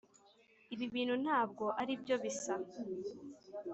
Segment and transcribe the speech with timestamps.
[0.73, 2.55] ibi ibintu ntabwo aribyo bisa